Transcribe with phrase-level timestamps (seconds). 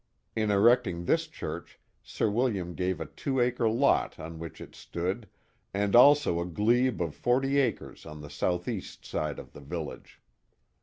[0.35, 5.29] In erecting this church Sir William gave a two acre lot on which it stood
[5.75, 10.19] and also a glebe of forty acres on the south east side of the village.